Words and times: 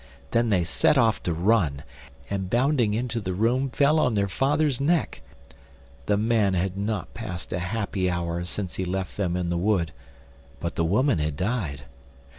Then 0.31 0.49
they 0.49 0.63
set 0.63 0.97
off 0.97 1.21
to 1.21 1.31
run, 1.31 1.83
and 2.27 2.49
bounding 2.49 2.95
into 2.95 3.21
the 3.21 3.35
room 3.35 3.69
fell 3.69 3.99
on 3.99 4.15
their 4.15 4.27
father's 4.27 4.81
neck. 4.81 5.21
The 6.07 6.17
man 6.17 6.55
had 6.55 6.75
not 6.75 7.13
passed 7.13 7.53
a 7.53 7.59
happy 7.59 8.09
hour 8.09 8.43
since 8.45 8.77
he 8.77 8.83
left 8.83 9.15
them 9.15 9.37
in 9.37 9.49
the 9.51 9.59
wood, 9.59 9.91
but 10.59 10.73
the 10.75 10.85
woman 10.85 11.19
had 11.19 11.35
died. 11.37 11.83